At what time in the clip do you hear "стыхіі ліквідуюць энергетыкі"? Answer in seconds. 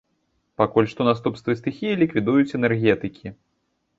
1.59-3.27